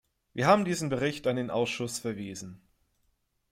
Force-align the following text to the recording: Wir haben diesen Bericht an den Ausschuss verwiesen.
Wir 0.33 0.47
haben 0.47 0.65
diesen 0.65 0.89
Bericht 0.89 1.27
an 1.27 1.35
den 1.35 1.51
Ausschuss 1.51 1.99
verwiesen. 1.99 2.59